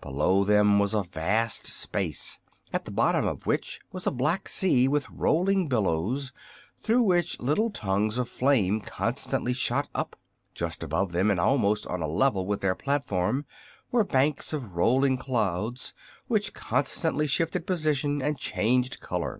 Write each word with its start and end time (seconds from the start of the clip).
Below 0.00 0.42
them 0.42 0.80
was 0.80 0.94
a 0.94 1.04
vast 1.04 1.68
space, 1.68 2.40
at 2.72 2.84
the 2.86 2.90
bottom 2.90 3.24
of 3.28 3.46
which 3.46 3.80
was 3.92 4.04
a 4.04 4.10
black 4.10 4.48
sea 4.48 4.88
with 4.88 5.08
rolling 5.08 5.68
billows, 5.68 6.32
through 6.82 7.02
which 7.02 7.38
little 7.38 7.70
tongues 7.70 8.18
of 8.18 8.28
flame 8.28 8.80
constantly 8.80 9.52
shot 9.52 9.88
up. 9.94 10.16
Just 10.56 10.82
above 10.82 11.12
them, 11.12 11.30
and 11.30 11.38
almost 11.38 11.86
on 11.86 12.02
a 12.02 12.08
level 12.08 12.46
with 12.46 12.62
their 12.62 12.74
platform, 12.74 13.44
were 13.92 14.02
banks 14.02 14.52
of 14.52 14.74
rolling 14.74 15.18
clouds 15.18 15.94
which 16.26 16.52
constantly 16.52 17.28
shifted 17.28 17.64
position 17.64 18.20
and 18.20 18.38
changed 18.38 18.98
color. 18.98 19.38